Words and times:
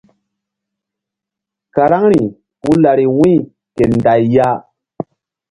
Karaŋri 1.73 2.23
puh 2.61 2.77
lari 2.83 3.05
wu̧y 3.15 3.35
ke 3.75 3.83
nday 3.93 4.21
ya. 4.35 4.49